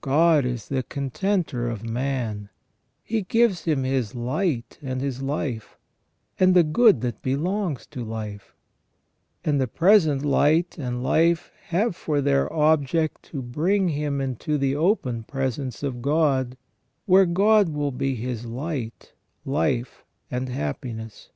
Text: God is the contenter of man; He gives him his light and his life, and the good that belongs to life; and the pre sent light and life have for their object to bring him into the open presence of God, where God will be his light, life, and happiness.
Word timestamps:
God 0.00 0.46
is 0.46 0.68
the 0.70 0.82
contenter 0.82 1.70
of 1.70 1.84
man; 1.84 2.48
He 3.04 3.20
gives 3.20 3.64
him 3.64 3.82
his 3.84 4.14
light 4.14 4.78
and 4.80 5.02
his 5.02 5.20
life, 5.20 5.76
and 6.40 6.54
the 6.54 6.62
good 6.62 7.02
that 7.02 7.20
belongs 7.20 7.84
to 7.88 8.02
life; 8.02 8.54
and 9.44 9.60
the 9.60 9.66
pre 9.66 10.00
sent 10.00 10.24
light 10.24 10.78
and 10.78 11.02
life 11.02 11.52
have 11.66 11.94
for 11.94 12.22
their 12.22 12.50
object 12.50 13.22
to 13.24 13.42
bring 13.42 13.90
him 13.90 14.18
into 14.18 14.56
the 14.56 14.74
open 14.74 15.24
presence 15.24 15.82
of 15.82 16.00
God, 16.00 16.56
where 17.04 17.26
God 17.26 17.68
will 17.68 17.92
be 17.92 18.14
his 18.14 18.46
light, 18.46 19.12
life, 19.44 20.06
and 20.30 20.48
happiness. 20.48 21.28